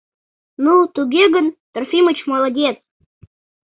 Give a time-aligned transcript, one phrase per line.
[0.63, 2.77] —Ну, туге гын, Трофимыч молодец...